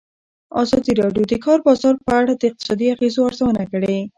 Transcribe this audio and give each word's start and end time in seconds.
ازادي 0.61 0.91
راډیو 1.01 1.23
د 1.27 1.29
د 1.31 1.33
کار 1.45 1.59
بازار 1.67 1.95
په 2.05 2.11
اړه 2.19 2.33
د 2.35 2.43
اقتصادي 2.49 2.87
اغېزو 2.95 3.21
ارزونه 3.29 3.63
کړې. 3.71 3.97